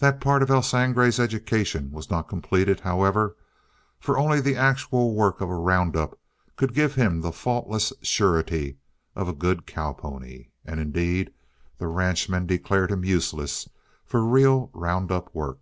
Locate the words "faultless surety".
7.32-8.76